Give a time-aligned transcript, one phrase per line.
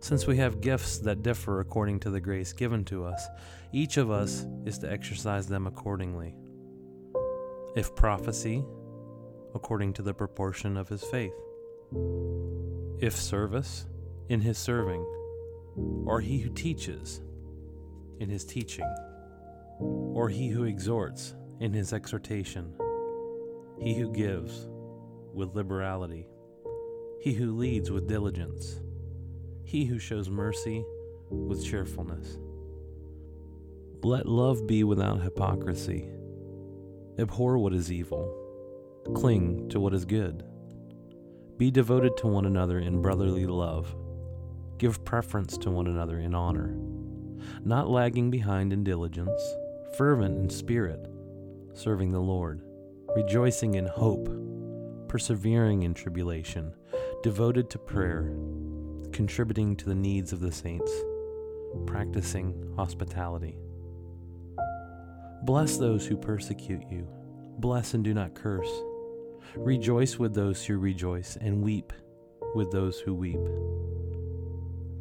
[0.00, 3.26] Since we have gifts that differ according to the grace given to us,
[3.72, 6.34] each of us is to exercise them accordingly.
[7.76, 8.64] If prophecy,
[9.54, 11.34] according to the proportion of his faith.
[13.00, 13.86] If service,
[14.28, 15.04] in his serving.
[16.06, 17.22] Or he who teaches,
[18.20, 18.88] in his teaching.
[19.78, 22.74] Or he who exhorts, in his exhortation.
[23.80, 24.68] He who gives,
[25.32, 26.28] with liberality.
[27.20, 28.80] He who leads with diligence
[29.64, 30.84] he who shows mercy
[31.30, 32.38] with cheerfulness.
[34.02, 36.08] Let love be without hypocrisy.
[37.18, 38.34] Abhor what is evil,
[39.14, 40.44] cling to what is good.
[41.56, 43.94] Be devoted to one another in brotherly love.
[44.78, 46.74] Give preference to one another in honor,
[47.64, 49.40] not lagging behind in diligence,
[49.96, 51.06] fervent in spirit,
[51.74, 52.62] serving the Lord,
[53.14, 54.28] rejoicing in hope,
[55.08, 56.74] persevering in tribulation,
[57.22, 58.34] devoted to prayer
[59.12, 60.90] contributing to the needs of the saints,
[61.86, 63.56] practicing hospitality.
[65.44, 67.06] Bless those who persecute you,
[67.58, 68.70] bless and do not curse.
[69.56, 71.92] Rejoice with those who rejoice, and weep
[72.54, 73.40] with those who weep.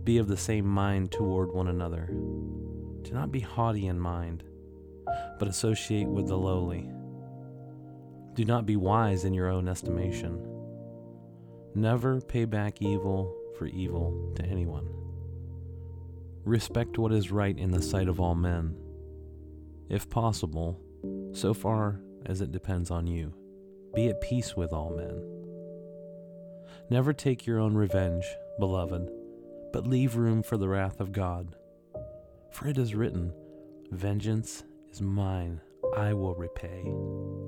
[0.03, 2.07] Be of the same mind toward one another.
[2.07, 4.43] Do not be haughty in mind,
[5.39, 6.89] but associate with the lowly.
[8.33, 10.47] Do not be wise in your own estimation.
[11.75, 14.89] Never pay back evil for evil to anyone.
[16.45, 18.75] Respect what is right in the sight of all men,
[19.87, 20.81] if possible,
[21.31, 23.31] so far as it depends on you.
[23.93, 25.21] Be at peace with all men.
[26.89, 28.25] Never take your own revenge,
[28.57, 29.11] beloved,
[29.71, 31.55] but leave room for the wrath of God.
[32.49, 33.31] For it is written,
[33.91, 35.61] Vengeance is mine,
[35.95, 36.91] I will repay,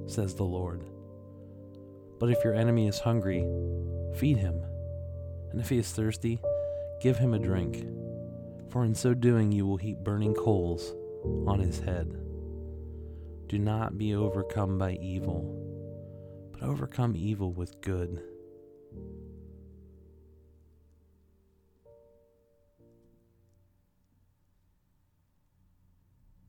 [0.06, 0.86] says the Lord.
[2.20, 3.48] But if your enemy is hungry,
[4.14, 4.64] feed him
[5.54, 6.42] and if he is thirsty,
[7.00, 7.86] give him a drink,
[8.70, 10.94] for in so doing you will heap burning coals
[11.48, 12.12] on his head.
[13.48, 15.46] Do not be overcome by evil,
[16.52, 18.22] but overcome evil with good.